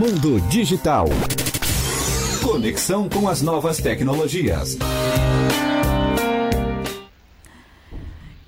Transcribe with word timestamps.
Mundo 0.00 0.40
Digital. 0.48 1.04
Conexão 2.42 3.06
com 3.06 3.28
as 3.28 3.42
novas 3.42 3.76
tecnologias. 3.76 4.78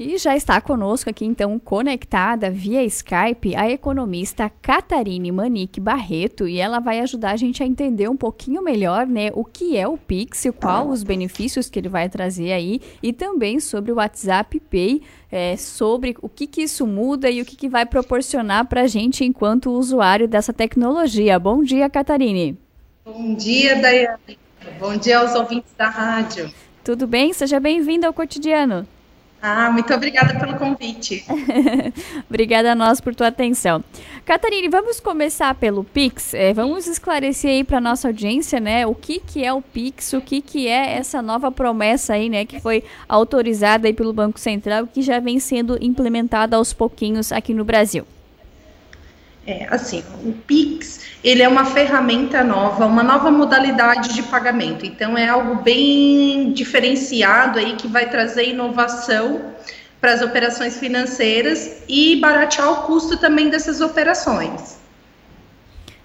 E 0.02 0.18
já 0.18 0.36
está 0.36 0.60
conosco 0.60 1.08
aqui, 1.08 1.24
então, 1.24 1.56
conectada 1.60 2.50
via 2.50 2.82
Skype, 2.82 3.54
a 3.54 3.70
economista 3.70 4.50
Catarine 4.60 5.30
Manique 5.30 5.78
Barreto, 5.78 6.48
e 6.48 6.58
ela 6.58 6.80
vai 6.80 6.98
ajudar 6.98 7.30
a 7.30 7.36
gente 7.36 7.62
a 7.62 7.66
entender 7.66 8.08
um 8.08 8.16
pouquinho 8.16 8.60
melhor, 8.62 9.06
né, 9.06 9.30
o 9.32 9.44
que 9.44 9.76
é 9.76 9.86
o 9.86 9.96
Pix, 9.96 10.44
qual 10.60 10.88
os 10.88 11.04
benefícios 11.04 11.70
que 11.70 11.78
ele 11.78 11.88
vai 11.88 12.08
trazer 12.08 12.50
aí, 12.50 12.80
e 13.00 13.12
também 13.12 13.60
sobre 13.60 13.92
o 13.92 13.94
WhatsApp 13.94 14.58
Pay, 14.58 15.02
é, 15.30 15.56
sobre 15.56 16.16
o 16.20 16.28
que, 16.28 16.48
que 16.48 16.62
isso 16.62 16.84
muda 16.84 17.30
e 17.30 17.40
o 17.40 17.44
que, 17.44 17.54
que 17.54 17.68
vai 17.68 17.86
proporcionar 17.86 18.66
para 18.66 18.82
a 18.82 18.86
gente 18.88 19.24
enquanto 19.24 19.70
usuário 19.70 20.26
dessa 20.26 20.52
tecnologia. 20.52 21.38
Bom 21.38 21.62
dia, 21.62 21.88
Catarine. 21.88 22.58
Bom 23.04 23.36
dia, 23.36 23.80
Daiane. 23.80 24.36
Bom 24.80 24.96
dia 24.96 25.20
aos 25.20 25.32
ouvintes 25.36 25.72
da 25.78 25.88
rádio. 25.88 26.52
Tudo 26.82 27.06
bem? 27.06 27.32
Seja 27.32 27.60
bem-vinda 27.60 28.08
ao 28.08 28.12
cotidiano. 28.12 28.84
Ah, 29.44 29.72
muito 29.72 29.92
obrigada 29.92 30.38
pelo 30.38 30.56
convite. 30.56 31.24
obrigada 32.30 32.70
a 32.70 32.74
nós 32.76 33.00
por 33.00 33.12
tua 33.12 33.26
atenção. 33.26 33.82
Catarine, 34.24 34.68
vamos 34.68 35.00
começar 35.00 35.52
pelo 35.56 35.82
Pix. 35.82 36.32
É, 36.32 36.54
vamos 36.54 36.86
esclarecer 36.86 37.50
aí 37.50 37.64
para 37.64 37.80
nossa 37.80 38.06
audiência, 38.06 38.60
né, 38.60 38.86
o 38.86 38.94
que 38.94 39.18
que 39.18 39.44
é 39.44 39.52
o 39.52 39.60
Pix, 39.60 40.12
o 40.12 40.20
que 40.20 40.40
que 40.40 40.68
é 40.68 40.92
essa 40.92 41.20
nova 41.20 41.50
promessa 41.50 42.12
aí, 42.12 42.28
né, 42.28 42.44
que 42.44 42.60
foi 42.60 42.84
autorizada 43.08 43.88
aí 43.88 43.92
pelo 43.92 44.12
Banco 44.12 44.38
Central, 44.38 44.86
que 44.86 45.02
já 45.02 45.18
vem 45.18 45.40
sendo 45.40 45.76
implementada 45.82 46.56
aos 46.56 46.72
pouquinhos 46.72 47.32
aqui 47.32 47.52
no 47.52 47.64
Brasil. 47.64 48.06
É, 49.46 49.66
assim, 49.70 50.04
o 50.24 50.32
Pix, 50.32 51.00
ele 51.22 51.42
é 51.42 51.48
uma 51.48 51.64
ferramenta 51.64 52.44
nova, 52.44 52.86
uma 52.86 53.02
nova 53.02 53.30
modalidade 53.30 54.14
de 54.14 54.22
pagamento. 54.22 54.86
Então, 54.86 55.18
é 55.18 55.28
algo 55.28 55.62
bem 55.62 56.52
diferenciado 56.52 57.58
aí 57.58 57.74
que 57.74 57.88
vai 57.88 58.08
trazer 58.08 58.48
inovação 58.48 59.52
para 60.00 60.12
as 60.12 60.22
operações 60.22 60.78
financeiras 60.78 61.82
e 61.88 62.16
baratear 62.16 62.70
o 62.70 62.82
custo 62.86 63.16
também 63.16 63.48
dessas 63.48 63.80
operações. 63.80 64.80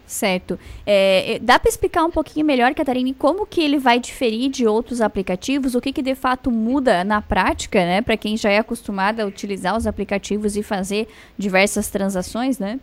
Certo. 0.07 0.57
É, 0.85 1.35
é 1.35 1.39
dá 1.39 1.59
para 1.59 1.69
explicar 1.69 2.05
um 2.05 2.11
pouquinho 2.11 2.45
melhor, 2.45 2.73
Catarina, 2.73 3.13
como 3.19 3.45
que 3.45 3.61
ele 3.61 3.77
vai 3.77 3.99
diferir 3.99 4.49
de 4.49 4.65
outros 4.65 5.01
aplicativos? 5.01 5.75
O 5.75 5.81
que, 5.81 5.91
que 5.91 6.01
de 6.01 6.15
fato 6.15 6.49
muda 6.49 7.03
na 7.03 7.21
prática, 7.21 7.79
né? 7.79 8.01
Para 8.01 8.15
quem 8.15 8.37
já 8.37 8.49
é 8.49 8.57
acostumado 8.57 9.19
a 9.19 9.25
utilizar 9.25 9.75
os 9.75 9.85
aplicativos 9.85 10.55
e 10.55 10.63
fazer 10.63 11.07
diversas 11.37 11.89
transações, 11.89 12.57
né? 12.57 12.79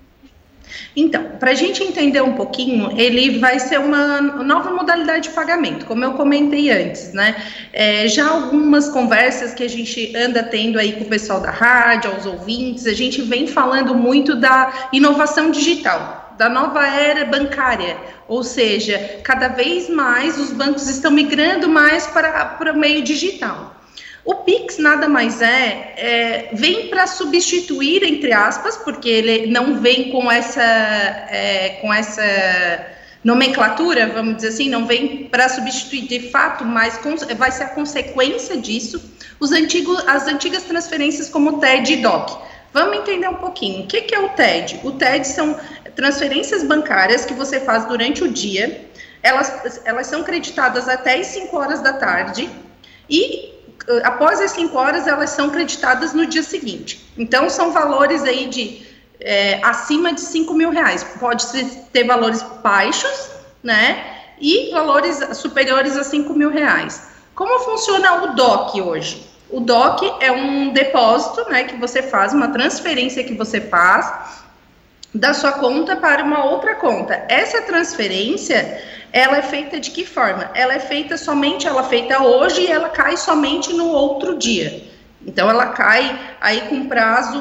Então, 0.96 1.24
para 1.38 1.50
a 1.50 1.54
gente 1.54 1.82
entender 1.82 2.22
um 2.22 2.34
pouquinho, 2.34 2.92
ele 2.96 3.38
vai 3.38 3.58
ser 3.58 3.78
uma 3.78 4.20
nova 4.20 4.70
modalidade 4.70 5.28
de 5.28 5.34
pagamento, 5.34 5.86
como 5.86 6.04
eu 6.04 6.12
comentei 6.12 6.70
antes, 6.70 7.12
né? 7.12 7.34
É, 7.72 8.06
já 8.08 8.28
algumas 8.28 8.88
conversas 8.88 9.54
que 9.54 9.62
a 9.62 9.68
gente 9.68 10.16
anda 10.16 10.42
tendo 10.42 10.78
aí 10.78 10.92
com 10.92 11.04
o 11.04 11.08
pessoal 11.08 11.40
da 11.40 11.50
rádio, 11.50 12.12
aos 12.12 12.26
ouvintes, 12.26 12.86
a 12.86 12.92
gente 12.92 13.22
vem 13.22 13.46
falando 13.46 13.94
muito 13.94 14.36
da 14.36 14.88
inovação 14.92 15.50
digital, 15.50 16.34
da 16.38 16.48
nova 16.48 16.86
era 16.86 17.24
bancária, 17.24 17.96
ou 18.28 18.42
seja, 18.42 19.20
cada 19.22 19.48
vez 19.48 19.88
mais 19.88 20.38
os 20.38 20.52
bancos 20.52 20.88
estão 20.88 21.10
migrando 21.10 21.68
mais 21.68 22.06
para, 22.06 22.44
para 22.44 22.72
o 22.72 22.78
meio 22.78 23.02
digital. 23.02 23.74
O 24.24 24.36
Pix 24.36 24.78
nada 24.78 25.06
mais 25.06 25.42
é, 25.42 25.94
é 25.96 26.48
vem 26.54 26.88
para 26.88 27.06
substituir, 27.06 28.02
entre 28.02 28.32
aspas, 28.32 28.76
porque 28.76 29.08
ele 29.08 29.46
não 29.48 29.80
vem 29.80 30.10
com 30.10 30.32
essa, 30.32 30.62
é, 30.62 31.78
com 31.82 31.92
essa 31.92 32.22
nomenclatura, 33.22 34.08
vamos 34.08 34.36
dizer 34.36 34.48
assim, 34.48 34.68
não 34.68 34.86
vem 34.86 35.24
para 35.24 35.48
substituir 35.48 36.02
de 36.02 36.30
fato, 36.30 36.64
mas 36.64 36.98
vai 37.36 37.50
ser 37.50 37.64
a 37.64 37.68
consequência 37.68 38.56
disso, 38.56 39.02
os 39.38 39.52
antigos, 39.52 40.06
as 40.06 40.26
antigas 40.26 40.62
transferências 40.62 41.28
como 41.28 41.58
TED 41.58 41.94
e 41.94 41.96
DOC. 41.96 42.38
Vamos 42.72 42.98
entender 42.98 43.28
um 43.28 43.34
pouquinho. 43.34 43.84
O 43.84 43.86
que, 43.86 44.02
que 44.02 44.14
é 44.14 44.20
o 44.20 44.30
TED? 44.30 44.80
O 44.82 44.92
TED 44.92 45.26
são 45.26 45.58
transferências 45.94 46.62
bancárias 46.62 47.24
que 47.24 47.32
você 47.32 47.60
faz 47.60 47.86
durante 47.86 48.24
o 48.24 48.28
dia, 48.28 48.84
elas, 49.22 49.80
elas 49.84 50.06
são 50.06 50.22
creditadas 50.22 50.88
até 50.88 51.18
as 51.18 51.28
5 51.28 51.56
horas 51.56 51.80
da 51.80 51.94
tarde, 51.94 52.50
e 53.08 53.53
após 54.02 54.40
as 54.40 54.52
5 54.52 54.76
horas, 54.76 55.06
elas 55.06 55.30
são 55.30 55.50
creditadas 55.50 56.12
no 56.12 56.26
dia 56.26 56.42
seguinte. 56.42 57.12
Então, 57.16 57.48
são 57.48 57.72
valores 57.72 58.22
aí 58.22 58.46
de 58.46 58.86
é, 59.20 59.60
acima 59.62 60.12
de 60.12 60.20
5 60.20 60.52
mil 60.54 60.70
reais. 60.70 61.04
Pode 61.18 61.46
ter 61.92 62.04
valores 62.04 62.42
baixos, 62.62 63.30
né? 63.62 64.04
E 64.40 64.70
valores 64.72 65.20
superiores 65.36 65.96
a 65.96 66.04
5 66.04 66.32
mil 66.34 66.50
reais. 66.50 67.08
Como 67.34 67.58
funciona 67.60 68.24
o 68.24 68.34
DOC 68.34 68.80
hoje? 68.80 69.26
O 69.50 69.60
DOC 69.60 70.02
é 70.20 70.32
um 70.32 70.72
depósito, 70.72 71.48
né, 71.48 71.64
que 71.64 71.76
você 71.76 72.02
faz, 72.02 72.32
uma 72.32 72.48
transferência 72.48 73.22
que 73.22 73.34
você 73.34 73.60
faz 73.60 74.42
da 75.14 75.32
sua 75.32 75.52
conta 75.52 75.96
para 75.96 76.24
uma 76.24 76.44
outra 76.44 76.74
conta. 76.74 77.24
Essa 77.28 77.62
transferência, 77.62 78.82
ela 79.12 79.38
é 79.38 79.42
feita 79.42 79.78
de 79.78 79.92
que 79.92 80.04
forma? 80.04 80.50
Ela 80.54 80.74
é 80.74 80.80
feita 80.80 81.16
somente, 81.16 81.68
ela 81.68 81.82
é 81.82 81.84
feita 81.84 82.20
hoje 82.22 82.62
e 82.62 82.66
ela 82.66 82.88
cai 82.88 83.16
somente 83.16 83.72
no 83.72 83.86
outro 83.88 84.36
dia. 84.36 84.82
Então 85.24 85.48
ela 85.48 85.66
cai 85.66 86.18
aí 86.40 86.62
com 86.62 86.88
prazo 86.88 87.38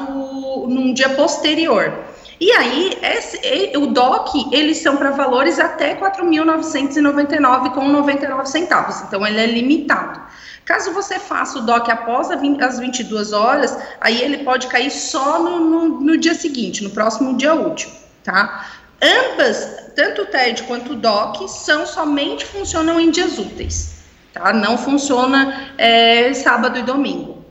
num 0.68 0.94
dia 0.94 1.08
posterior. 1.10 1.92
E 2.40 2.50
aí, 2.52 2.98
esse, 3.00 3.38
o 3.76 3.86
DOC, 3.86 4.52
eles 4.52 4.78
são 4.78 4.96
para 4.96 5.10
valores 5.10 5.60
até 5.60 5.94
4.999,99 5.94 8.46
centavos. 8.46 9.02
Então, 9.02 9.24
ele 9.26 9.40
é 9.40 9.46
limitado. 9.46 10.20
Caso 10.64 10.92
você 10.92 11.18
faça 11.18 11.58
o 11.58 11.62
DOC 11.62 11.90
após 11.90 12.30
as 12.30 12.78
22 12.78 13.32
horas, 13.32 13.76
aí 14.00 14.22
ele 14.22 14.38
pode 14.38 14.66
cair 14.68 14.90
só 14.90 15.38
no, 15.42 15.60
no, 15.60 16.00
no 16.00 16.16
dia 16.16 16.34
seguinte, 16.34 16.82
no 16.82 16.90
próximo 16.90 17.36
dia 17.36 17.54
útil, 17.54 17.90
tá? 18.22 18.70
Ambas, 19.02 19.90
tanto 19.94 20.22
o 20.22 20.26
TED 20.26 20.62
quanto 20.62 20.92
o 20.92 20.96
DOC, 20.96 21.48
são 21.48 21.86
somente 21.86 22.46
funcionam 22.46 22.98
em 22.98 23.10
dias 23.10 23.38
úteis, 23.38 23.96
tá? 24.32 24.54
Não 24.54 24.78
funciona 24.78 25.70
é, 25.76 26.32
sábado 26.32 26.78
e 26.78 26.82
domingo 26.82 27.44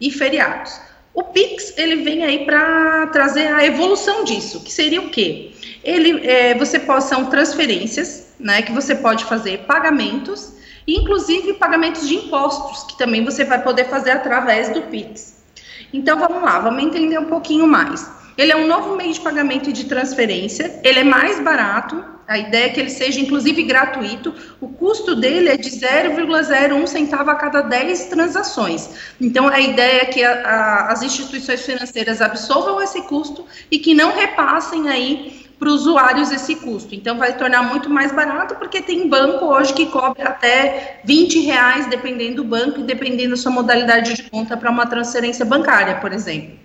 e 0.00 0.10
feriados. 0.10 0.80
O 1.14 1.22
Pix 1.22 1.72
ele 1.78 2.02
vem 2.02 2.24
aí 2.24 2.44
para 2.44 3.06
trazer 3.06 3.46
a 3.46 3.64
evolução 3.64 4.24
disso, 4.24 4.60
que 4.64 4.72
seria 4.72 5.00
o 5.00 5.08
quê? 5.08 5.52
Ele, 5.84 6.26
é, 6.26 6.54
você 6.54 6.80
pode 6.80 7.04
são 7.04 7.26
transferências, 7.26 8.34
né? 8.40 8.60
Que 8.60 8.72
você 8.72 8.94
pode 8.96 9.24
fazer 9.24 9.58
pagamentos 9.60 10.55
inclusive 10.86 11.54
pagamentos 11.54 12.06
de 12.06 12.14
impostos, 12.14 12.84
que 12.84 12.98
também 12.98 13.24
você 13.24 13.44
vai 13.44 13.62
poder 13.62 13.86
fazer 13.86 14.12
através 14.12 14.70
do 14.70 14.82
Pix. 14.82 15.36
Então 15.92 16.18
vamos 16.18 16.42
lá, 16.42 16.58
vamos 16.58 16.82
entender 16.82 17.18
um 17.18 17.26
pouquinho 17.26 17.66
mais. 17.66 18.10
Ele 18.36 18.52
é 18.52 18.56
um 18.56 18.66
novo 18.66 18.96
meio 18.96 19.12
de 19.12 19.20
pagamento 19.20 19.70
e 19.70 19.72
de 19.72 19.84
transferência, 19.84 20.80
ele 20.84 21.00
é 21.00 21.04
mais 21.04 21.40
barato, 21.40 22.04
a 22.28 22.36
ideia 22.38 22.66
é 22.66 22.68
que 22.68 22.80
ele 22.80 22.90
seja 22.90 23.20
inclusive 23.20 23.62
gratuito, 23.62 24.34
o 24.60 24.68
custo 24.68 25.14
dele 25.14 25.48
é 25.48 25.56
de 25.56 25.70
0,01 25.70 26.86
centavo 26.86 27.30
a 27.30 27.36
cada 27.36 27.62
10 27.62 28.06
transações. 28.06 28.90
Então 29.20 29.48
a 29.48 29.60
ideia 29.60 30.02
é 30.02 30.04
que 30.06 30.22
a, 30.22 30.32
a, 30.32 30.92
as 30.92 31.02
instituições 31.02 31.62
financeiras 31.62 32.20
absorvam 32.20 32.82
esse 32.82 33.00
custo 33.02 33.46
e 33.70 33.78
que 33.78 33.94
não 33.94 34.12
repassem 34.12 34.88
aí 34.88 35.45
para 35.58 35.68
os 35.68 35.86
usuários 35.86 36.30
esse 36.30 36.56
custo. 36.56 36.94
Então, 36.94 37.16
vai 37.18 37.36
tornar 37.36 37.62
muito 37.62 37.88
mais 37.88 38.12
barato, 38.12 38.54
porque 38.56 38.82
tem 38.82 39.08
banco 39.08 39.46
hoje 39.46 39.72
que 39.72 39.86
cobra 39.86 40.28
até 40.28 41.00
20 41.04 41.40
reais, 41.40 41.86
dependendo 41.86 42.36
do 42.36 42.44
banco 42.44 42.80
e 42.80 42.82
dependendo 42.82 43.30
da 43.30 43.36
sua 43.36 43.52
modalidade 43.52 44.14
de 44.14 44.22
conta 44.24 44.56
para 44.56 44.70
uma 44.70 44.86
transferência 44.86 45.44
bancária, 45.44 45.96
por 45.96 46.12
exemplo. 46.12 46.56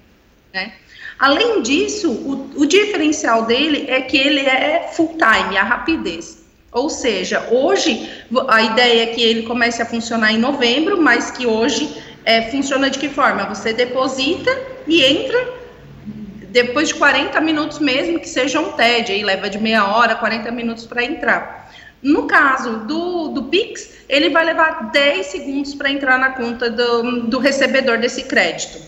Né? 0.53 0.73
Além 1.17 1.61
disso, 1.61 2.11
o, 2.11 2.61
o 2.61 2.65
diferencial 2.65 3.45
dele 3.45 3.85
é 3.87 4.01
que 4.01 4.17
ele 4.17 4.41
é 4.41 4.89
full 4.93 5.17
time, 5.17 5.57
a 5.57 5.63
rapidez. 5.63 6.41
Ou 6.71 6.89
seja, 6.89 7.47
hoje 7.51 8.09
a 8.47 8.61
ideia 8.61 9.03
é 9.03 9.05
que 9.07 9.21
ele 9.21 9.43
comece 9.43 9.81
a 9.81 9.85
funcionar 9.85 10.31
em 10.31 10.37
novembro, 10.37 11.01
mas 11.01 11.29
que 11.29 11.45
hoje 11.45 11.95
é, 12.25 12.49
funciona 12.49 12.89
de 12.89 12.97
que 12.97 13.09
forma? 13.09 13.45
Você 13.45 13.73
deposita 13.73 14.49
e 14.87 15.03
entra 15.03 15.60
depois 16.51 16.89
de 16.89 16.95
40 16.95 17.39
minutos 17.39 17.79
mesmo, 17.79 18.19
que 18.19 18.27
seja 18.27 18.59
um 18.59 18.73
TED, 18.73 19.11
aí 19.11 19.23
leva 19.23 19.49
de 19.49 19.57
meia 19.57 19.87
hora, 19.87 20.15
40 20.15 20.51
minutos 20.51 20.85
para 20.85 21.03
entrar. 21.03 21.71
No 22.03 22.27
caso 22.27 22.79
do, 22.79 23.29
do 23.29 23.43
Pix, 23.43 23.89
ele 24.09 24.29
vai 24.29 24.43
levar 24.43 24.91
10 24.91 25.25
segundos 25.27 25.73
para 25.73 25.89
entrar 25.89 26.19
na 26.19 26.31
conta 26.31 26.69
do, 26.69 27.21
do 27.27 27.39
recebedor 27.39 27.99
desse 27.99 28.23
crédito. 28.23 28.79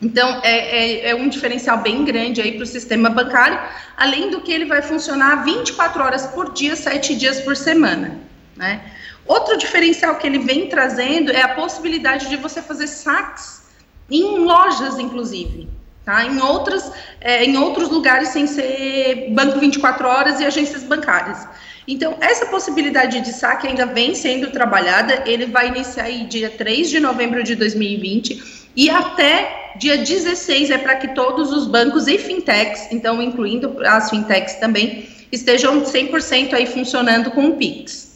Então, 0.00 0.40
é, 0.42 0.52
é, 0.52 1.10
é, 1.10 1.14
um 1.14 1.28
diferencial 1.28 1.78
bem 1.78 2.04
grande 2.04 2.40
aí 2.40 2.52
para 2.52 2.62
o 2.62 2.66
sistema 2.66 3.10
bancário, 3.10 3.60
além 3.96 4.30
do 4.30 4.40
que 4.40 4.50
ele 4.50 4.64
vai 4.64 4.80
funcionar 4.80 5.44
24 5.44 6.02
horas 6.02 6.26
por 6.28 6.54
dia, 6.54 6.74
7 6.74 7.14
dias 7.14 7.40
por 7.40 7.54
semana, 7.54 8.18
né? 8.56 8.80
Outro 9.26 9.58
diferencial 9.58 10.16
que 10.16 10.26
ele 10.26 10.38
vem 10.38 10.68
trazendo 10.68 11.30
é 11.30 11.42
a 11.42 11.54
possibilidade 11.54 12.28
de 12.30 12.36
você 12.36 12.62
fazer 12.62 12.86
saques 12.86 13.64
em 14.10 14.38
lojas, 14.38 14.98
inclusive. 14.98 15.68
Tá? 16.04 16.24
Em, 16.24 16.40
outras, 16.40 16.90
é, 17.20 17.44
em 17.44 17.56
outros 17.56 17.88
lugares 17.88 18.28
sem 18.28 18.46
ser 18.46 19.30
banco 19.30 19.58
24 19.58 20.06
horas 20.06 20.40
e 20.40 20.44
agências 20.44 20.82
bancárias. 20.82 21.46
Então, 21.86 22.16
essa 22.20 22.46
possibilidade 22.46 23.20
de 23.20 23.32
saque 23.32 23.66
ainda 23.66 23.86
vem 23.86 24.14
sendo 24.14 24.50
trabalhada, 24.50 25.24
ele 25.26 25.46
vai 25.46 25.68
iniciar 25.68 26.04
aí 26.04 26.24
dia 26.24 26.50
3 26.50 26.88
de 26.88 27.00
novembro 27.00 27.42
de 27.42 27.54
2020 27.56 28.70
e 28.76 28.88
até 28.88 29.72
dia 29.76 29.96
16 29.98 30.70
é 30.70 30.78
para 30.78 30.96
que 30.96 31.08
todos 31.08 31.52
os 31.52 31.66
bancos 31.66 32.06
e 32.06 32.18
fintechs, 32.18 32.88
então 32.90 33.20
incluindo 33.22 33.76
as 33.84 34.10
fintechs 34.10 34.54
também, 34.56 35.08
estejam 35.32 35.82
100% 35.82 36.54
aí 36.54 36.66
funcionando 36.66 37.30
com 37.30 37.46
o 37.46 37.56
Pix. 37.56 38.09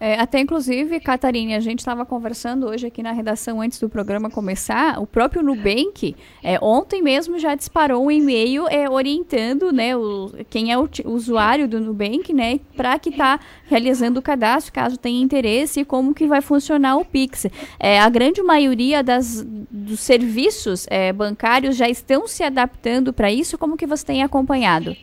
É, 0.00 0.14
até 0.14 0.38
inclusive, 0.40 1.00
Catarina, 1.00 1.56
a 1.56 1.60
gente 1.60 1.80
estava 1.80 2.06
conversando 2.06 2.66
hoje 2.68 2.86
aqui 2.86 3.02
na 3.02 3.10
redação 3.10 3.60
antes 3.60 3.80
do 3.80 3.88
programa 3.88 4.30
começar. 4.30 5.00
O 5.00 5.06
próprio 5.06 5.42
Nubank, 5.42 6.14
é, 6.42 6.58
ontem 6.62 7.02
mesmo 7.02 7.38
já 7.38 7.54
disparou 7.54 8.04
um 8.04 8.10
e-mail 8.10 8.68
é, 8.68 8.88
orientando 8.88 9.72
né, 9.72 9.96
o, 9.96 10.30
quem 10.48 10.72
é 10.72 10.78
o 10.78 10.88
usuário 11.06 11.66
do 11.66 11.80
Nubank, 11.80 12.32
né, 12.32 12.60
para 12.76 12.98
que 12.98 13.10
está 13.10 13.40
realizando 13.66 14.20
o 14.20 14.22
cadastro, 14.22 14.72
caso 14.72 14.96
tenha 14.96 15.20
interesse, 15.20 15.80
e 15.80 15.84
como 15.84 16.14
que 16.14 16.26
vai 16.26 16.40
funcionar 16.40 16.96
o 16.96 17.04
Pix. 17.04 17.46
É, 17.80 17.98
a 17.98 18.08
grande 18.08 18.40
maioria 18.42 19.02
das, 19.02 19.44
dos 19.70 19.98
serviços 19.98 20.86
é, 20.88 21.12
bancários 21.12 21.76
já 21.76 21.88
estão 21.88 22.28
se 22.28 22.44
adaptando 22.44 23.12
para 23.12 23.32
isso. 23.32 23.58
Como 23.58 23.76
que 23.76 23.86
você 23.86 24.06
tem 24.06 24.22
acompanhado? 24.22 24.96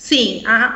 Sim, 0.00 0.42
a, 0.46 0.74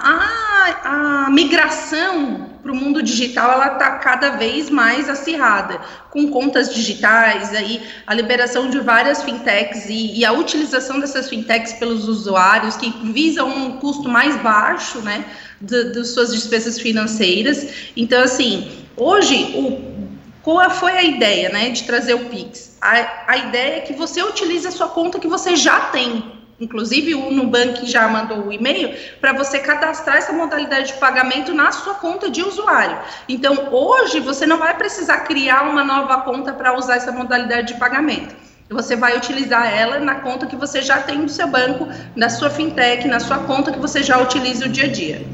a, 0.85 1.25
a 1.25 1.31
migração 1.31 2.51
para 2.63 2.71
o 2.71 2.77
mundo 2.77 3.03
digital 3.03 3.53
ela 3.53 3.73
está 3.73 3.93
cada 3.93 4.33
vez 4.37 4.69
mais 4.69 5.09
acirrada, 5.09 5.81
com 6.11 6.29
contas 6.29 6.73
digitais, 6.73 7.55
aí 7.55 7.83
a 8.07 8.13
liberação 8.13 8.69
de 8.69 8.79
várias 8.81 9.23
fintechs 9.23 9.89
e, 9.89 10.19
e 10.19 10.27
a 10.27 10.33
utilização 10.33 11.01
dessas 11.01 11.31
fintechs 11.31 11.73
pelos 11.73 12.07
usuários 12.07 12.77
que 12.77 12.91
visam 13.13 13.49
um 13.49 13.79
custo 13.79 14.11
mais 14.11 14.37
baixo, 14.43 15.01
né, 15.01 15.25
de 15.59 16.05
suas 16.05 16.31
despesas 16.31 16.79
financeiras. 16.79 17.67
Então, 17.97 18.23
assim, 18.23 18.71
hoje 18.95 19.55
o 19.57 19.95
qual 20.43 20.69
foi 20.69 20.93
a 20.93 21.03
ideia, 21.03 21.49
né, 21.49 21.71
de 21.71 21.85
trazer 21.85 22.13
o 22.13 22.27
Pix? 22.27 22.77
A, 22.79 23.33
a 23.33 23.37
ideia 23.39 23.79
é 23.79 23.81
que 23.81 23.95
você 23.95 24.23
utilize 24.23 24.69
a 24.69 24.71
sua 24.71 24.89
conta 24.89 25.19
que 25.19 25.27
você 25.27 25.57
já 25.57 25.81
tem 25.87 26.34
Inclusive, 26.61 27.15
o 27.15 27.31
Nubank 27.31 27.85
já 27.87 28.07
mandou 28.07 28.47
o 28.47 28.53
e-mail 28.53 28.95
para 29.21 29.33
você 29.33 29.59
cadastrar 29.59 30.19
essa 30.19 30.33
modalidade 30.33 30.89
de 30.89 30.95
pagamento 30.95 31.53
na 31.53 31.73
sua 31.73 31.95
conta 31.95 32.31
de 32.31 32.43
usuário. 32.43 32.97
Então, 33.29 33.69
hoje, 33.73 34.21
você 34.21 34.47
não 34.47 34.59
vai 34.59 34.77
precisar 34.77 35.19
criar 35.21 35.63
uma 35.63 35.83
nova 35.83 36.23
conta 36.23 36.53
para 36.53 36.77
usar 36.77 36.97
essa 36.97 37.11
modalidade 37.11 37.73
de 37.73 37.79
pagamento. 37.79 38.35
Você 38.71 38.97
vai 38.97 39.17
utilizar 39.17 39.67
ela 39.73 39.99
na 39.99 40.17
conta 40.17 40.47
que 40.47 40.57
você 40.57 40.81
já 40.81 41.01
tem 41.01 41.19
no 41.19 41.29
seu 41.29 41.49
banco, 41.49 41.89
na 42.17 42.29
sua 42.29 42.49
fintech, 42.49 43.07
na 43.07 43.21
sua 43.21 43.39
conta 43.39 43.73
que 43.73 43.79
você 43.79 44.03
já 44.03 44.19
utiliza 44.19 44.67
o 44.67 44.69
dia 44.69 44.85
a 44.85 44.89
dia 44.89 45.34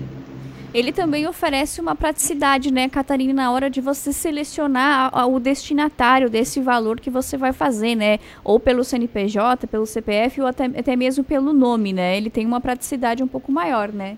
ele 0.73 0.93
também 0.93 1.27
oferece 1.27 1.81
uma 1.81 1.95
praticidade, 1.95 2.73
né, 2.73 2.89
Catarina, 2.89 3.33
na 3.33 3.53
hora 3.53 3.69
de 3.69 3.81
você 3.81 4.13
selecionar 4.13 5.11
o 5.29 5.41
destinatário 5.41 6.31
desse 6.31 6.61
valor 6.61 7.01
que 7.01 7.11
você 7.11 7.37
vai 7.37 7.53
fazer, 7.53 7.95
né? 7.95 8.19
Ou 8.45 8.61
pelo 8.61 8.85
CNPJ, 8.85 9.67
pelo 9.67 9.87
CPF, 9.87 10.41
ou 10.41 10.47
até, 10.47 10.65
até 10.67 10.97
mesmo 10.97 11.25
pelo 11.25 11.53
nome, 11.53 11.93
né? 11.93 12.17
Ele 12.17 12.31
tem 12.31 12.47
uma 12.47 12.61
praticidade 12.61 13.23
um 13.23 13.29
pouco 13.29 13.51
maior, 13.51 13.93
né? 13.93 14.17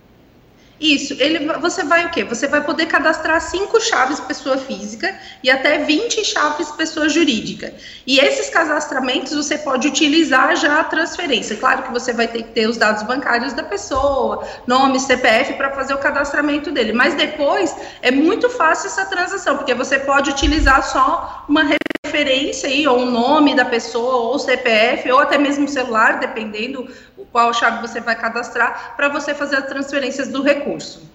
Isso, 0.83 1.15
ele, 1.21 1.47
você 1.61 1.85
vai 1.85 2.07
o 2.07 2.11
quê? 2.11 2.25
Você 2.25 2.49
vai 2.49 2.61
poder 2.65 2.87
cadastrar 2.87 3.41
cinco 3.41 3.81
chaves 3.81 4.19
pessoa 4.19 4.59
física 4.59 5.15
e 5.41 5.49
até 5.49 5.79
20 5.79 6.25
chaves 6.25 6.73
pessoa 6.73 7.09
jurídica. 7.09 7.73
E 8.05 8.19
esses 8.19 8.51
cadastramentos 8.51 9.33
você 9.33 9.57
pode 9.59 9.87
utilizar 9.87 10.57
já 10.57 10.81
a 10.81 10.85
transferência. 10.85 11.55
Claro 11.55 11.85
que 11.85 11.93
você 11.93 12.13
vai 12.13 12.27
ter 12.27 12.43
que 12.43 12.51
ter 12.51 12.69
os 12.69 12.77
dados 12.77 13.05
bancários 13.05 13.53
da 13.53 13.63
pessoa, 13.63 14.45
nome, 14.67 14.99
CPF 14.99 15.53
para 15.53 15.71
fazer 15.71 15.95
o 15.95 15.99
cadastramento 15.99 16.73
dele. 16.73 16.93
Mas 16.93 17.15
depois 17.15 17.73
é 18.03 18.11
muito 18.11 18.51
fácil 18.51 18.89
essa 18.89 19.07
transação, 19.07 19.59
porque 19.59 19.75
você 19.75 20.01
pode 20.01 20.31
utilizar 20.31 20.83
só 20.83 21.45
uma 21.49 21.63
referência 22.05 22.69
aí, 22.69 22.85
ou 22.85 22.99
o 22.99 23.11
nome 23.11 23.55
da 23.55 23.65
pessoa, 23.65 24.17
ou 24.17 24.35
o 24.35 24.39
CPF, 24.39 25.09
ou 25.13 25.21
até 25.21 25.39
mesmo 25.39 25.67
o 25.67 25.69
celular, 25.69 26.19
dependendo 26.19 26.93
qual 27.31 27.55
chave 27.55 27.81
você 27.81 28.01
vai 28.01 28.17
cadastrar, 28.17 28.95
para 28.97 29.09
você 29.09 29.33
fazer 29.33 29.57
as 29.57 29.67
transferências 29.67 30.27
do 30.27 30.43
recurso. 30.43 31.09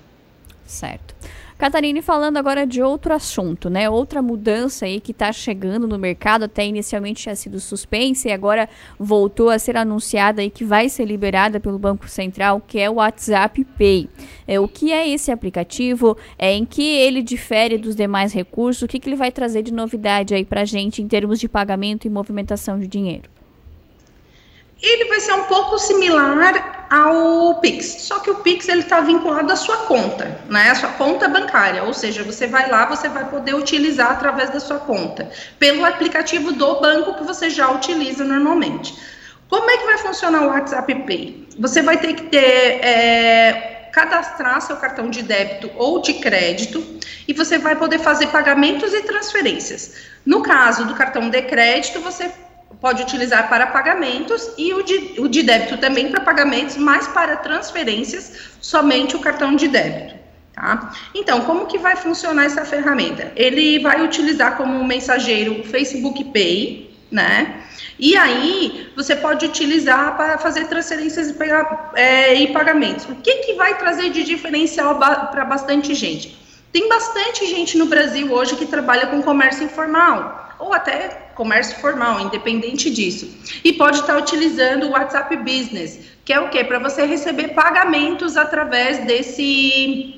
Certo. 0.65 1.13
Catarine, 1.57 2.03
falando 2.03 2.37
agora 2.37 2.67
de 2.67 2.83
outro 2.83 3.13
assunto, 3.13 3.67
né? 3.67 3.89
Outra 3.89 4.21
mudança 4.21 4.85
aí 4.85 4.99
que 4.99 5.11
está 5.11 5.31
chegando 5.31 5.87
no 5.87 5.97
mercado, 5.97 6.43
até 6.43 6.63
inicialmente 6.63 7.23
tinha 7.23 7.35
sido 7.35 7.59
suspensa 7.59 8.29
e 8.29 8.31
agora 8.31 8.69
voltou 8.99 9.49
a 9.49 9.57
ser 9.57 9.75
anunciada 9.75 10.43
e 10.43 10.51
que 10.51 10.63
vai 10.63 10.87
ser 10.87 11.05
liberada 11.05 11.59
pelo 11.59 11.79
Banco 11.79 12.07
Central, 12.07 12.61
que 12.65 12.79
é 12.79 12.87
o 12.87 12.95
WhatsApp 12.95 13.63
Pay. 13.77 14.07
É, 14.47 14.59
o 14.59 14.67
que 14.67 14.91
é 14.91 15.09
esse 15.09 15.31
aplicativo? 15.31 16.15
É, 16.37 16.53
em 16.53 16.63
que 16.63 16.83
ele 16.83 17.23
difere 17.23 17.77
dos 17.77 17.95
demais 17.95 18.33
recursos? 18.33 18.83
O 18.83 18.87
que, 18.87 18.99
que 18.99 19.09
ele 19.09 19.15
vai 19.15 19.31
trazer 19.31 19.63
de 19.63 19.73
novidade 19.73 20.35
aí 20.35 20.45
para 20.45 20.63
gente 20.63 21.01
em 21.01 21.07
termos 21.07 21.39
de 21.39 21.49
pagamento 21.49 22.05
e 22.05 22.09
movimentação 22.09 22.79
de 22.79 22.87
dinheiro? 22.87 23.29
ele 24.81 25.05
vai 25.05 25.19
ser 25.19 25.33
um 25.33 25.43
pouco 25.43 25.77
similar 25.79 26.35
ao 26.89 27.55
Pix, 27.59 28.01
só 28.01 28.19
que 28.19 28.29
o 28.29 28.35
Pix 28.35 28.67
ele 28.67 28.81
está 28.81 29.01
vinculado 29.01 29.51
à 29.51 29.55
sua 29.55 29.77
conta, 29.77 30.39
né? 30.49 30.71
A 30.71 30.75
sua 30.75 30.89
conta 30.89 31.27
bancária, 31.27 31.83
ou 31.83 31.93
seja, 31.93 32.23
você 32.23 32.47
vai 32.47 32.69
lá, 32.69 32.85
você 32.85 33.09
vai 33.09 33.25
poder 33.25 33.55
utilizar 33.55 34.11
através 34.11 34.49
da 34.49 34.59
sua 34.59 34.79
conta, 34.79 35.29
pelo 35.59 35.85
aplicativo 35.85 36.51
do 36.51 36.79
banco 36.79 37.15
que 37.15 37.23
você 37.23 37.49
já 37.49 37.69
utiliza 37.69 38.23
normalmente. 38.23 38.95
Como 39.49 39.69
é 39.69 39.77
que 39.77 39.85
vai 39.85 39.97
funcionar 39.97 40.43
o 40.43 40.47
WhatsApp 40.47 40.93
Pay? 41.05 41.47
Você 41.59 41.81
vai 41.81 41.97
ter 41.97 42.13
que 42.13 42.23
ter 42.23 42.83
é, 42.83 43.89
cadastrar 43.93 44.61
seu 44.61 44.75
cartão 44.75 45.09
de 45.09 45.23
débito 45.23 45.71
ou 45.75 46.01
de 46.01 46.15
crédito 46.15 46.83
e 47.27 47.33
você 47.33 47.57
vai 47.57 47.75
poder 47.75 47.99
fazer 47.99 48.27
pagamentos 48.27 48.93
e 48.93 49.01
transferências. 49.01 49.95
No 50.25 50.43
caso 50.43 50.85
do 50.85 50.95
cartão 50.95 51.29
de 51.29 51.41
crédito, 51.41 51.99
você 52.01 52.29
pode 52.79 53.01
utilizar 53.01 53.49
para 53.49 53.67
pagamentos 53.67 54.51
e 54.57 54.73
o 54.73 54.83
de, 54.83 55.15
o 55.19 55.27
de 55.27 55.43
débito 55.43 55.77
também 55.77 56.09
para 56.09 56.21
pagamentos, 56.21 56.77
mas 56.77 57.07
para 57.07 57.37
transferências, 57.37 58.31
somente 58.61 59.15
o 59.15 59.19
cartão 59.19 59.55
de 59.55 59.67
débito. 59.67 60.15
Tá? 60.53 60.91
Então, 61.13 61.41
como 61.41 61.67
que 61.67 61.77
vai 61.77 61.95
funcionar 61.95 62.45
essa 62.45 62.65
ferramenta? 62.65 63.31
Ele 63.35 63.79
vai 63.79 64.03
utilizar 64.03 64.57
como 64.57 64.83
mensageiro 64.83 65.61
o 65.61 65.63
Facebook 65.63 66.23
Pay, 66.25 66.97
né? 67.11 67.63
E 67.99 68.17
aí, 68.17 68.91
você 68.95 69.15
pode 69.15 69.45
utilizar 69.45 70.17
para 70.17 70.37
fazer 70.37 70.65
transferências 70.65 71.29
e, 71.29 71.33
pegar, 71.33 71.91
é, 71.95 72.33
e 72.33 72.51
pagamentos. 72.51 73.05
O 73.05 73.15
que, 73.15 73.35
que 73.37 73.53
vai 73.53 73.77
trazer 73.77 74.09
de 74.09 74.23
diferencial 74.23 74.97
para 74.97 75.45
bastante 75.45 75.93
gente? 75.93 76.37
Tem 76.71 76.89
bastante 76.89 77.45
gente 77.47 77.77
no 77.77 77.85
Brasil 77.85 78.31
hoje 78.31 78.55
que 78.55 78.65
trabalha 78.65 79.07
com 79.07 79.21
comércio 79.21 79.63
informal, 79.63 80.46
ou 80.59 80.73
até 80.73 81.29
comércio 81.35 81.77
formal, 81.77 82.19
independente 82.19 82.89
disso. 82.89 83.29
E 83.63 83.73
pode 83.73 83.99
estar 83.99 84.17
utilizando 84.17 84.87
o 84.87 84.91
WhatsApp 84.91 85.35
Business, 85.37 85.99
que 86.25 86.33
é 86.33 86.39
o 86.39 86.49
quê? 86.49 86.63
Para 86.63 86.79
você 86.79 87.05
receber 87.05 87.49
pagamentos 87.49 88.35
através 88.35 89.05
desse 89.05 90.13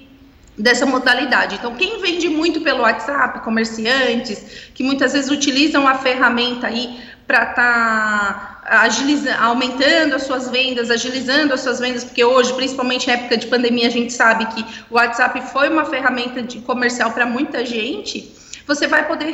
dessa 0.57 0.85
modalidade. 0.85 1.55
Então, 1.55 1.73
quem 1.75 2.01
vende 2.01 2.27
muito 2.27 2.59
pelo 2.59 2.81
WhatsApp, 2.81 3.39
comerciantes, 3.45 4.69
que 4.73 4.83
muitas 4.83 5.13
vezes 5.13 5.31
utilizam 5.31 5.87
a 5.87 5.95
ferramenta 5.95 6.67
aí 6.67 6.99
para 7.25 7.43
estar 7.51 8.61
tá 8.65 9.45
aumentando 9.45 10.15
as 10.15 10.23
suas 10.23 10.49
vendas, 10.49 10.91
agilizando 10.91 11.53
as 11.53 11.61
suas 11.61 11.79
vendas, 11.79 12.03
porque 12.03 12.25
hoje, 12.25 12.53
principalmente 12.55 13.07
na 13.07 13.13
época 13.13 13.37
de 13.37 13.47
pandemia, 13.47 13.87
a 13.87 13.91
gente 13.91 14.11
sabe 14.11 14.47
que 14.47 14.65
o 14.89 14.95
WhatsApp 14.95 15.41
foi 15.49 15.69
uma 15.69 15.85
ferramenta 15.85 16.41
de 16.41 16.59
comercial 16.59 17.11
para 17.11 17.25
muita 17.25 17.65
gente 17.65 18.37
você 18.69 18.85
vai 18.85 19.07
poder 19.07 19.33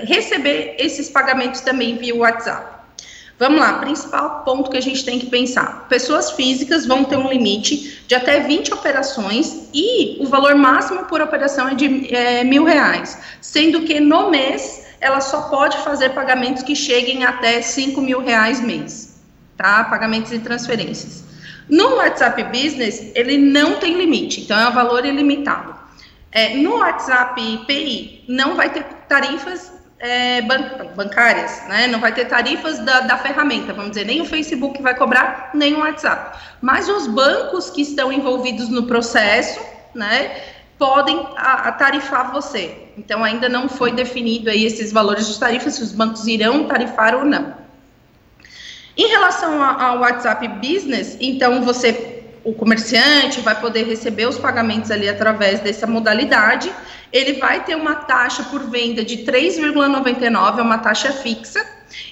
receber 0.00 0.74
esses 0.80 1.08
pagamentos 1.08 1.60
também 1.60 1.96
via 1.96 2.12
WhatsApp. 2.12 2.76
Vamos 3.38 3.60
lá, 3.60 3.74
principal 3.74 4.42
ponto 4.44 4.68
que 4.68 4.76
a 4.76 4.82
gente 4.82 5.04
tem 5.04 5.16
que 5.16 5.26
pensar: 5.26 5.86
pessoas 5.88 6.32
físicas 6.32 6.84
vão 6.84 7.04
ter 7.04 7.16
um 7.16 7.28
limite 7.28 8.02
de 8.08 8.16
até 8.16 8.40
20 8.40 8.74
operações 8.74 9.68
e 9.72 10.18
o 10.20 10.26
valor 10.26 10.56
máximo 10.56 11.04
por 11.04 11.20
operação 11.20 11.68
é 11.68 11.74
de 11.76 12.12
é, 12.12 12.42
mil 12.42 12.64
reais, 12.64 13.16
sendo 13.40 13.82
que 13.82 14.00
no 14.00 14.28
mês 14.28 14.88
ela 15.00 15.20
só 15.20 15.42
pode 15.42 15.78
fazer 15.84 16.10
pagamentos 16.10 16.64
que 16.64 16.74
cheguem 16.74 17.24
até 17.24 17.62
5 17.62 18.00
mil 18.00 18.20
reais 18.20 18.60
mês, 18.60 19.20
tá? 19.56 19.84
Pagamentos 19.84 20.32
e 20.32 20.40
transferências. 20.40 21.22
No 21.68 21.94
WhatsApp 21.94 22.42
Business, 22.42 23.12
ele 23.14 23.38
não 23.38 23.76
tem 23.76 23.96
limite, 23.96 24.40
então 24.40 24.58
é 24.58 24.68
um 24.68 24.72
valor 24.72 25.06
ilimitado. 25.06 25.78
É, 26.30 26.56
no 26.56 26.76
WhatsApp 26.76 27.64
PI 27.66 28.24
não 28.28 28.54
vai 28.54 28.70
ter 28.70 28.84
tarifas 29.08 29.72
é, 29.98 30.42
ban 30.42 30.92
bancárias, 30.94 31.62
né? 31.68 31.86
Não 31.86 32.00
vai 32.00 32.12
ter 32.12 32.26
tarifas 32.26 32.78
da, 32.80 33.00
da, 33.00 33.16
ferramenta, 33.18 33.72
vamos 33.72 33.90
dizer, 33.90 34.04
nem 34.04 34.20
o 34.20 34.24
Facebook 34.24 34.80
vai 34.80 34.94
cobrar, 34.94 35.50
nem 35.54 35.74
o 35.74 35.80
WhatsApp. 35.80 36.38
Mas 36.60 36.88
os 36.88 37.06
bancos 37.06 37.70
que 37.70 37.82
estão 37.82 38.12
envolvidos 38.12 38.68
no 38.68 38.84
processo, 38.84 39.60
né, 39.94 40.40
podem 40.78 41.26
tarifar 41.78 42.30
você. 42.30 42.76
Então 42.96 43.24
ainda 43.24 43.48
não 43.48 43.68
foi 43.68 43.90
definido 43.92 44.48
aí 44.48 44.64
esses 44.64 44.92
valores 44.92 45.26
de 45.26 45.38
tarifa, 45.38 45.70
se 45.70 45.82
os 45.82 45.92
bancos 45.92 46.26
irão 46.26 46.64
tarifar 46.64 47.14
ou 47.14 47.24
não. 47.24 47.54
Em 48.96 49.06
relação 49.08 49.62
ao 49.62 50.00
WhatsApp 50.00 50.46
Business, 50.48 51.16
então 51.20 51.62
você, 51.62 52.17
o 52.48 52.54
comerciante, 52.54 53.40
vai 53.40 53.60
poder 53.60 53.84
receber 53.84 54.26
os 54.26 54.38
pagamentos 54.38 54.90
ali 54.90 55.08
através 55.08 55.60
dessa 55.60 55.86
modalidade. 55.86 56.72
Ele 57.12 57.34
vai 57.34 57.62
ter 57.64 57.74
uma 57.74 57.94
taxa 57.94 58.42
por 58.44 58.62
venda 58.70 59.04
de 59.04 59.18
3,99, 59.18 60.58
é 60.58 60.62
uma 60.62 60.78
taxa 60.78 61.12
fixa, 61.12 61.64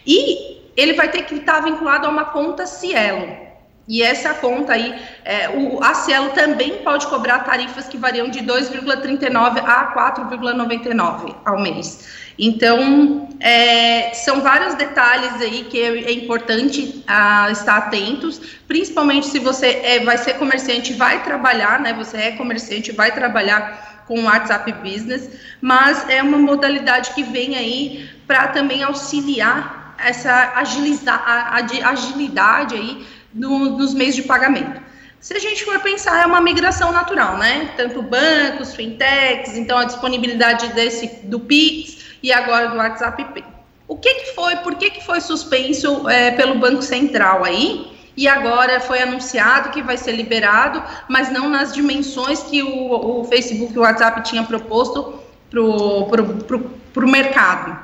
e 0.07 0.61
ele 0.77 0.93
vai 0.93 1.11
ter 1.11 1.23
que 1.23 1.37
estar 1.37 1.61
vinculado 1.61 2.07
a 2.07 2.11
uma 2.11 2.27
conta 2.27 2.67
Cielo. 2.67 3.47
E 3.89 4.03
essa 4.03 4.35
conta 4.35 4.73
aí, 4.73 5.01
é, 5.25 5.49
o, 5.49 5.83
a 5.83 5.95
Cielo 5.95 6.31
também 6.31 6.79
pode 6.83 7.07
cobrar 7.07 7.41
tarifas 7.41 7.87
que 7.87 7.97
variam 7.97 8.29
de 8.29 8.41
2,39 8.41 9.63
a 9.65 9.95
4,99 9.95 11.35
ao 11.45 11.61
mês. 11.61 12.26
Então, 12.39 13.29
é, 13.41 14.13
são 14.15 14.41
vários 14.41 14.75
detalhes 14.75 15.35
aí 15.41 15.67
que 15.71 15.81
é, 15.81 16.05
é 16.05 16.13
importante 16.13 17.03
a, 17.07 17.51
estar 17.51 17.77
atentos, 17.77 18.41
principalmente 18.67 19.27
se 19.27 19.39
você 19.39 19.81
é, 19.83 20.01
vai 20.01 20.19
ser 20.19 20.35
comerciante, 20.35 20.93
vai 20.93 21.23
trabalhar, 21.23 21.81
né? 21.81 21.93
Você 21.95 22.17
é 22.17 22.33
comerciante, 22.33 22.93
vai 22.93 23.13
trabalhar 23.13 24.05
com 24.07 24.21
o 24.21 24.25
WhatsApp 24.25 24.73
Business, 24.73 25.31
mas 25.61 26.09
é 26.09 26.23
uma 26.23 26.39
modalidade 26.39 27.11
que 27.11 27.23
vem 27.23 27.57
aí 27.57 28.09
para 28.27 28.49
também 28.49 28.83
auxiliar 28.83 29.95
essa 29.99 30.53
agilizar, 30.57 31.23
a, 31.27 31.59
a, 31.59 31.91
agilidade 31.91 32.75
aí 32.75 33.07
no, 33.35 33.77
nos 33.79 33.95
meios 33.95 34.15
de 34.15 34.23
pagamento. 34.23 34.81
Se 35.21 35.35
a 35.35 35.39
gente 35.39 35.65
for 35.65 35.81
pensar, 35.81 36.23
é 36.23 36.27
uma 36.27 36.41
migração 36.41 36.93
natural, 36.93 37.39
né? 37.39 37.73
Tanto 37.77 38.01
bancos, 38.03 38.75
fintechs, 38.75 39.57
então 39.57 39.79
a 39.79 39.85
disponibilidade 39.85 40.69
desse 40.69 41.27
do 41.27 41.41
Pix 41.41 41.96
e 42.27 42.33
agora 42.33 42.71
do 42.71 42.77
WhatsApp 42.77 43.25
Pay. 43.33 43.45
O 43.87 43.97
que, 43.97 44.13
que 44.15 44.35
foi, 44.35 44.57
por 44.57 44.75
que, 44.75 44.91
que 44.91 45.07
foi 45.07 45.21
suspenso 45.21 46.09
é, 46.09 46.33
pelo 46.33 46.59
Banco 46.59 46.83
Central 46.83 47.45
aí? 47.45 47.97
E 48.17 48.27
agora 48.27 48.81
foi 48.81 49.01
anunciado 49.01 49.71
que 49.71 49.81
vai 49.81 49.97
ser 49.97 50.11
liberado, 50.11 50.83
mas 51.09 51.31
não 51.31 51.49
nas 51.49 51.73
dimensões 51.73 52.43
que 52.43 52.65
o, 52.65 53.21
o 53.21 53.25
Facebook 53.27 53.73
e 53.73 53.79
o 53.79 53.83
WhatsApp 53.83 54.25
tinha 54.25 54.43
proposto 54.43 55.21
para 55.49 55.63
o 55.63 57.09
mercado. 57.09 57.79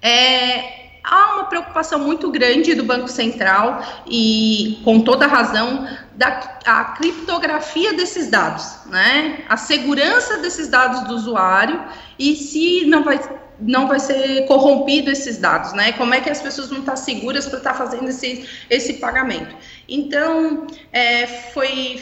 É, 0.00 0.93
há 1.04 1.34
uma 1.34 1.44
preocupação 1.44 1.98
muito 1.98 2.30
grande 2.30 2.74
do 2.74 2.82
Banco 2.82 3.08
Central 3.08 3.82
e 4.08 4.80
com 4.82 5.00
toda 5.00 5.26
razão 5.26 5.86
da 6.16 6.58
a 6.64 6.84
criptografia 6.96 7.92
desses 7.92 8.30
dados, 8.30 8.78
né? 8.86 9.44
A 9.48 9.56
segurança 9.56 10.38
desses 10.38 10.68
dados 10.68 11.02
do 11.02 11.14
usuário 11.14 11.84
e 12.18 12.34
se 12.34 12.86
não 12.86 13.04
vai 13.04 13.20
não 13.60 13.86
vai 13.86 14.00
ser 14.00 14.46
corrompido 14.46 15.10
esses 15.10 15.38
dados, 15.38 15.72
né? 15.74 15.92
Como 15.92 16.12
é 16.12 16.20
que 16.20 16.28
as 16.28 16.40
pessoas 16.40 16.70
vão 16.70 16.80
estar 16.80 16.96
seguras 16.96 17.46
para 17.46 17.58
estar 17.58 17.74
fazendo 17.74 18.08
esse, 18.08 18.48
esse 18.68 18.94
pagamento? 18.94 19.54
Então, 19.88 20.66
é, 20.92 21.26
foi 21.52 22.00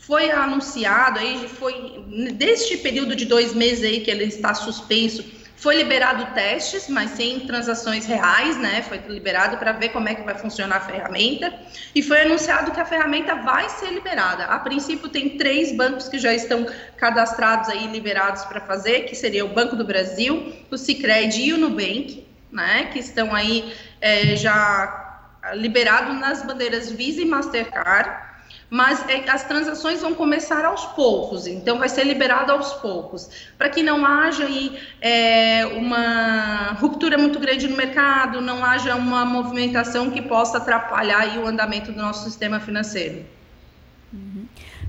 foi 0.00 0.30
anunciado 0.30 1.18
aí, 1.18 1.48
foi 1.48 2.04
deste 2.34 2.76
período 2.76 3.16
de 3.16 3.24
dois 3.24 3.54
meses 3.54 3.82
aí 3.82 4.00
que 4.00 4.10
ele 4.10 4.24
está 4.24 4.52
suspenso 4.52 5.24
foi 5.56 5.76
liberado 5.76 6.34
testes, 6.34 6.88
mas 6.88 7.12
sem 7.12 7.40
transações 7.46 8.04
reais, 8.06 8.58
né? 8.58 8.82
Foi 8.82 8.98
liberado 9.08 9.56
para 9.56 9.72
ver 9.72 9.90
como 9.90 10.08
é 10.08 10.14
que 10.14 10.22
vai 10.22 10.34
funcionar 10.34 10.76
a 10.76 10.80
ferramenta. 10.80 11.54
E 11.94 12.02
foi 12.02 12.22
anunciado 12.22 12.70
que 12.70 12.80
a 12.80 12.84
ferramenta 12.84 13.36
vai 13.36 13.68
ser 13.68 13.90
liberada. 13.90 14.44
A 14.44 14.58
princípio, 14.58 15.08
tem 15.08 15.38
três 15.38 15.72
bancos 15.72 16.08
que 16.08 16.18
já 16.18 16.34
estão 16.34 16.66
cadastrados 16.96 17.68
aí, 17.68 17.86
liberados 17.86 18.44
para 18.44 18.60
fazer, 18.60 19.02
que 19.02 19.14
seria 19.14 19.44
o 19.44 19.48
Banco 19.48 19.76
do 19.76 19.84
Brasil, 19.84 20.52
o 20.70 20.76
Cicred 20.76 21.40
e 21.40 21.52
o 21.52 21.58
Nubank, 21.58 22.26
né? 22.52 22.90
Que 22.92 22.98
estão 22.98 23.34
aí 23.34 23.74
é, 24.00 24.36
já 24.36 25.30
liberados 25.54 26.18
nas 26.18 26.42
bandeiras 26.42 26.90
Visa 26.90 27.22
e 27.22 27.24
Mastercard 27.24 28.33
mas 28.74 29.08
é, 29.08 29.30
as 29.30 29.44
transações 29.44 30.00
vão 30.00 30.14
começar 30.14 30.64
aos 30.64 30.84
poucos, 30.84 31.46
então 31.46 31.78
vai 31.78 31.88
ser 31.88 32.02
liberado 32.02 32.50
aos 32.50 32.72
poucos, 32.72 33.30
para 33.56 33.68
que 33.68 33.84
não 33.84 34.04
haja 34.04 34.46
aí 34.46 34.76
é, 35.00 35.64
uma 35.76 36.72
ruptura 36.80 37.16
muito 37.16 37.38
grande 37.38 37.68
no 37.68 37.76
mercado, 37.76 38.40
não 38.40 38.64
haja 38.64 38.96
uma 38.96 39.24
movimentação 39.24 40.10
que 40.10 40.20
possa 40.20 40.58
atrapalhar 40.58 41.20
aí 41.20 41.38
o 41.38 41.46
andamento 41.46 41.92
do 41.92 42.02
nosso 42.02 42.24
sistema 42.24 42.58
financeiro. 42.58 43.24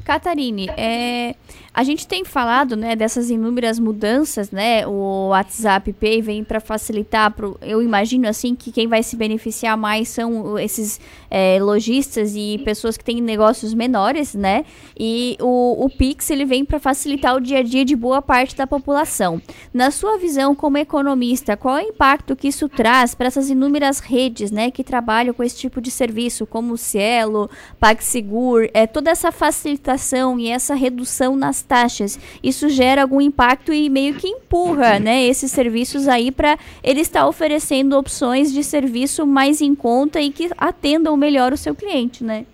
Catarine, 0.05 0.69
é, 0.77 1.35
a 1.73 1.83
gente 1.83 2.07
tem 2.07 2.23
falado 2.23 2.75
né, 2.75 2.95
dessas 2.95 3.31
inúmeras 3.31 3.79
mudanças, 3.79 4.51
né? 4.51 4.85
O 4.85 5.29
WhatsApp 5.29 5.91
Pay 5.93 6.21
vem 6.21 6.43
para 6.43 6.59
facilitar. 6.59 7.31
Pro, 7.31 7.57
eu 7.59 7.81
imagino 7.81 8.29
assim 8.29 8.53
que 8.53 8.71
quem 8.71 8.87
vai 8.87 9.01
se 9.01 9.15
beneficiar 9.15 9.75
mais 9.75 10.07
são 10.07 10.59
esses 10.59 11.01
é, 11.29 11.57
lojistas 11.59 12.35
e 12.35 12.61
pessoas 12.63 12.95
que 12.95 13.03
têm 13.03 13.19
negócios 13.19 13.73
menores, 13.73 14.35
né? 14.35 14.63
E 14.97 15.37
o, 15.41 15.85
o 15.85 15.89
Pix 15.89 16.29
ele 16.29 16.45
vem 16.45 16.63
para 16.63 16.79
facilitar 16.79 17.35
o 17.35 17.41
dia 17.41 17.59
a 17.59 17.63
dia 17.63 17.83
de 17.83 17.95
boa 17.95 18.21
parte 18.21 18.55
da 18.55 18.67
população. 18.67 19.41
Na 19.73 19.89
sua 19.89 20.19
visão 20.19 20.53
como 20.53 20.77
economista, 20.77 21.57
qual 21.57 21.79
é 21.79 21.83
o 21.83 21.89
impacto 21.89 22.35
que 22.35 22.47
isso 22.47 22.69
traz 22.69 23.15
para 23.15 23.25
essas 23.25 23.49
inúmeras 23.49 23.99
redes, 23.99 24.51
né, 24.51 24.69
que 24.69 24.83
trabalham 24.83 25.33
com 25.33 25.43
esse 25.43 25.57
tipo 25.57 25.81
de 25.81 25.89
serviço, 25.89 26.45
como 26.45 26.73
o 26.73 26.77
Cielo, 26.77 27.49
PagSegur, 27.79 28.69
é 28.71 28.85
toda 28.85 29.09
essa 29.09 29.31
facilitação 29.31 29.94
e 30.39 30.49
essa 30.49 30.75
redução 30.75 31.35
nas 31.35 31.61
taxas, 31.61 32.19
isso 32.43 32.69
gera 32.69 33.01
algum 33.01 33.21
impacto 33.21 33.73
e 33.73 33.89
meio 33.89 34.15
que 34.15 34.27
empurra, 34.27 34.99
né, 34.99 35.23
esses 35.23 35.51
serviços 35.51 36.07
aí 36.07 36.31
para 36.31 36.57
ele 36.83 37.01
estar 37.01 37.27
oferecendo 37.27 37.97
opções 37.97 38.51
de 38.51 38.63
serviço 38.63 39.25
mais 39.25 39.61
em 39.61 39.73
conta 39.75 40.19
e 40.19 40.31
que 40.31 40.49
atendam 40.57 41.15
melhor 41.15 41.53
o 41.53 41.57
seu 41.57 41.73
cliente, 41.75 42.23
né? 42.23 42.45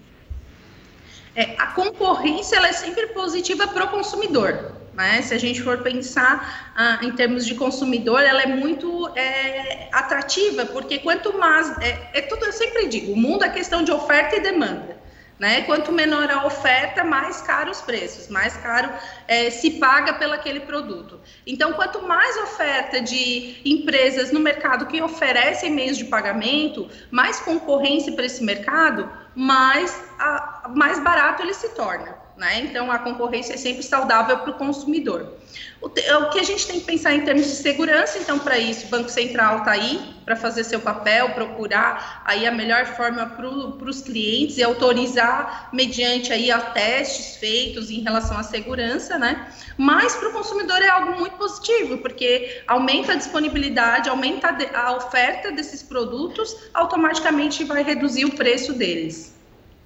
É, 1.35 1.55
a 1.57 1.67
concorrência 1.67 2.57
ela 2.57 2.67
é 2.67 2.73
sempre 2.73 3.07
positiva 3.07 3.67
para 3.67 3.85
o 3.85 3.87
consumidor. 3.87 4.73
Né? 4.93 5.21
Se 5.21 5.33
a 5.33 5.37
gente 5.37 5.61
for 5.61 5.77
pensar 5.77 6.73
ah, 6.75 6.99
em 7.01 7.11
termos 7.11 7.45
de 7.45 7.55
consumidor, 7.55 8.21
ela 8.21 8.41
é 8.41 8.47
muito 8.47 9.09
é, 9.15 9.87
atrativa, 9.91 10.65
porque 10.65 10.99
quanto 10.99 11.37
mais. 11.37 11.71
É, 11.79 12.09
é 12.13 12.21
tudo, 12.21 12.45
eu 12.45 12.51
sempre 12.51 12.87
digo: 12.87 13.13
o 13.13 13.17
mundo 13.17 13.43
é 13.43 13.49
questão 13.49 13.83
de 13.83 13.91
oferta 13.91 14.35
e 14.35 14.41
demanda. 14.41 15.00
Né? 15.41 15.63
Quanto 15.63 15.91
menor 15.91 16.29
a 16.29 16.45
oferta, 16.45 17.03
mais 17.03 17.41
caro 17.41 17.71
os 17.71 17.81
preços, 17.81 18.27
mais 18.27 18.55
caro 18.57 18.91
é, 19.27 19.49
se 19.49 19.71
paga 19.79 20.13
pelo 20.13 20.33
aquele 20.33 20.59
produto. 20.59 21.19
Então, 21.47 21.73
quanto 21.73 22.07
mais 22.07 22.37
oferta 22.43 23.01
de 23.01 23.59
empresas 23.65 24.31
no 24.31 24.39
mercado 24.39 24.85
que 24.85 25.01
oferecem 25.01 25.71
meios 25.71 25.97
de 25.97 26.05
pagamento, 26.05 26.87
mais 27.09 27.39
concorrência 27.39 28.13
para 28.13 28.27
esse 28.27 28.43
mercado, 28.43 29.11
mais, 29.33 29.99
a, 30.19 30.69
mais 30.75 30.99
barato 30.99 31.41
ele 31.41 31.55
se 31.55 31.69
torna. 31.69 32.15
Né? 32.41 32.61
Então, 32.61 32.91
a 32.91 32.97
concorrência 32.97 33.53
é 33.53 33.57
sempre 33.57 33.83
saudável 33.83 34.39
para 34.39 34.49
o 34.49 34.55
consumidor. 34.55 35.33
O, 35.79 35.89
que 35.91 36.39
a 36.39 36.43
gente 36.43 36.65
tem 36.65 36.79
que 36.79 36.87
pensar 36.87 37.13
em 37.13 37.23
termos 37.23 37.45
de 37.45 37.51
segurança, 37.51 38.17
então, 38.17 38.39
para 38.39 38.57
isso, 38.57 38.87
o 38.87 38.89
Banco 38.89 39.09
Central 39.09 39.59
está 39.59 39.73
aí 39.73 40.15
para 40.25 40.35
fazer 40.35 40.63
seu 40.63 40.79
papel, 40.79 41.29
procurar 41.35 42.23
aí 42.25 42.47
a 42.47 42.51
melhor 42.51 42.87
forma 42.87 43.27
para 43.27 43.47
os 43.47 44.01
clientes 44.01 44.57
e 44.57 44.63
autorizar 44.63 45.69
mediante 45.71 46.33
aí 46.33 46.49
a 46.49 46.59
testes 46.59 47.35
feitos 47.35 47.91
em 47.91 48.01
relação 48.01 48.35
à 48.35 48.41
segurança, 48.41 49.19
né? 49.19 49.47
Mas 49.77 50.15
para 50.15 50.29
o 50.29 50.33
consumidor 50.33 50.81
é 50.81 50.89
algo 50.89 51.19
muito 51.19 51.35
positivo, 51.35 51.99
porque 51.99 52.63
aumenta 52.67 53.11
a 53.11 53.17
disponibilidade, 53.17 54.09
aumenta 54.09 54.57
a 54.73 54.95
oferta 54.95 55.51
desses 55.51 55.83
produtos, 55.83 56.55
automaticamente 56.73 57.63
vai 57.65 57.83
reduzir 57.83 58.25
o 58.25 58.31
preço 58.31 58.73
deles. 58.73 59.39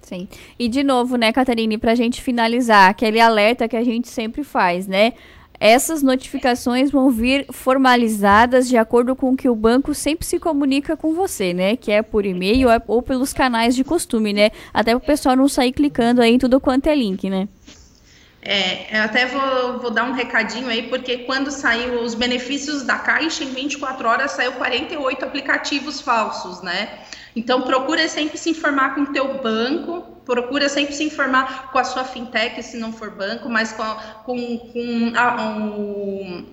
Sim. 0.05 0.27
E 0.59 0.67
de 0.67 0.83
novo, 0.83 1.15
né, 1.15 1.33
Catarine, 1.33 1.79
para 1.79 1.93
a 1.93 1.95
gente 1.95 2.21
finalizar, 2.21 2.91
aquele 2.91 3.19
alerta 3.19 3.67
que 3.67 3.75
a 3.75 3.83
gente 3.83 4.07
sempre 4.07 4.43
faz, 4.43 4.85
né? 4.85 5.13
Essas 5.59 6.03
notificações 6.03 6.91
vão 6.91 7.09
vir 7.09 7.45
formalizadas 7.50 8.67
de 8.67 8.77
acordo 8.77 9.15
com 9.15 9.31
o 9.31 9.38
que 9.38 9.50
o 9.50 9.55
banco 9.55 9.95
sempre 9.95 10.24
se 10.24 10.38
comunica 10.38 10.95
com 10.95 11.15
você, 11.15 11.53
né? 11.53 11.75
Que 11.75 11.91
é 11.91 12.03
por 12.03 12.24
e-mail 12.24 12.67
ou 12.88 13.01
pelos 13.01 13.33
canais 13.33 13.75
de 13.75 13.83
costume, 13.83 14.31
né? 14.31 14.51
Até 14.71 14.95
o 14.95 15.00
pessoal 15.00 15.35
não 15.35 15.47
sair 15.47 15.71
clicando 15.71 16.21
aí 16.21 16.35
em 16.35 16.38
tudo 16.38 16.59
quanto 16.59 16.85
é 16.85 16.93
link, 16.93 17.27
né? 17.27 17.47
É, 18.48 19.00
eu 19.00 19.04
até 19.04 19.25
vou, 19.25 19.80
vou 19.80 19.90
dar 19.90 20.04
um 20.04 20.12
recadinho 20.12 20.68
aí, 20.68 20.84
porque 20.84 21.18
quando 21.20 21.50
saiu 21.50 22.04
os 22.04 22.14
benefícios 22.14 22.84
da 22.84 23.00
Caixa, 23.00 23.44
em 23.44 23.50
24 23.50 24.08
horas 24.08 24.32
saiu 24.34 24.52
48 24.54 25.25
aplicativos 25.25 26.00
falsos, 26.00 26.62
né? 26.62 27.00
Então, 27.36 27.64
procura 27.64 28.08
sempre 28.08 28.38
se 28.38 28.52
informar 28.52 28.94
com 28.94 29.02
o 29.02 29.08
teu 29.12 29.42
banco, 29.42 30.04
procura 30.24 30.70
sempre 30.70 30.94
se 30.94 31.04
informar 31.04 31.72
com 31.72 31.80
a 31.80 31.84
sua 31.84 32.04
fintech, 32.04 32.62
se 32.62 32.78
não 32.78 32.94
for 32.94 33.10
banco, 33.10 33.50
mas 33.50 33.74
com, 33.74 33.84
com, 34.24 34.58
com 34.60 35.14
a, 35.16 35.42
um, 35.42 36.46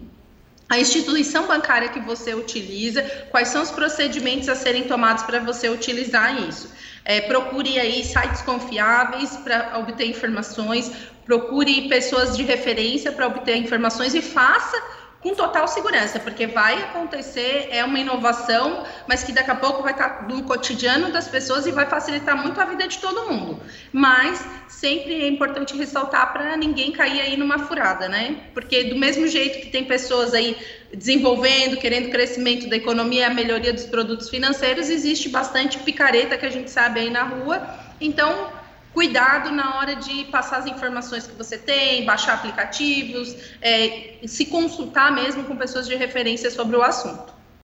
a 0.72 0.80
instituição 0.80 1.46
bancária 1.46 1.90
que 1.90 2.00
você 2.00 2.32
utiliza, 2.32 3.02
quais 3.30 3.48
são 3.48 3.60
os 3.60 3.70
procedimentos 3.70 4.48
a 4.48 4.54
serem 4.54 4.84
tomados 4.84 5.22
para 5.22 5.38
você 5.38 5.68
utilizar 5.68 6.48
isso. 6.48 6.72
É, 7.04 7.20
procure 7.20 7.78
aí 7.78 8.02
sites 8.02 8.40
confiáveis 8.40 9.36
para 9.36 9.78
obter 9.78 10.06
informações, 10.06 10.90
procure 11.26 11.90
pessoas 11.90 12.34
de 12.38 12.42
referência 12.42 13.12
para 13.12 13.26
obter 13.26 13.54
informações 13.58 14.14
e 14.14 14.22
faça 14.22 14.82
com 15.22 15.34
total 15.36 15.68
segurança, 15.68 16.18
porque 16.18 16.48
vai 16.48 16.82
acontecer, 16.82 17.68
é 17.70 17.84
uma 17.84 17.98
inovação, 17.98 18.84
mas 19.06 19.22
que 19.22 19.30
daqui 19.30 19.52
a 19.52 19.54
pouco 19.54 19.80
vai 19.80 19.92
estar 19.92 20.26
no 20.28 20.42
cotidiano 20.42 21.12
das 21.12 21.28
pessoas 21.28 21.64
e 21.64 21.70
vai 21.70 21.86
facilitar 21.86 22.36
muito 22.36 22.60
a 22.60 22.64
vida 22.64 22.88
de 22.88 22.98
todo 22.98 23.30
mundo. 23.30 23.60
Mas 23.92 24.44
sempre 24.68 25.22
é 25.22 25.28
importante 25.28 25.76
ressaltar 25.76 26.32
para 26.32 26.56
ninguém 26.56 26.90
cair 26.90 27.20
aí 27.20 27.36
numa 27.36 27.60
furada, 27.60 28.08
né? 28.08 28.36
Porque 28.52 28.84
do 28.84 28.96
mesmo 28.96 29.28
jeito 29.28 29.60
que 29.60 29.70
tem 29.70 29.84
pessoas 29.84 30.34
aí 30.34 30.56
desenvolvendo, 30.92 31.76
querendo 31.76 32.10
crescimento 32.10 32.68
da 32.68 32.76
economia, 32.76 33.28
a 33.28 33.30
melhoria 33.30 33.72
dos 33.72 33.84
produtos 33.84 34.28
financeiros, 34.28 34.90
existe 34.90 35.28
bastante 35.28 35.78
picareta 35.78 36.36
que 36.36 36.44
a 36.44 36.50
gente 36.50 36.68
sabe 36.68 36.98
aí 36.98 37.10
na 37.10 37.22
rua. 37.22 37.62
Então, 38.00 38.50
cuidado 38.92 39.50
na 39.50 39.78
hora 39.78 39.96
de 39.96 40.24
passar 40.24 40.58
as 40.58 40.66
informações 40.66 41.26
que 41.26 41.34
você 41.34 41.56
tem, 41.56 42.04
baixar 42.04 42.34
aplicativos, 42.34 43.34
é, 43.60 44.18
se 44.26 44.46
consultar 44.46 45.12
mesmo 45.12 45.44
com 45.44 45.56
pessoas 45.56 45.86
de 45.86 45.94
referência 45.94 46.50
sobre 46.50 46.76
o 46.76 46.82
assunto. 46.82 47.41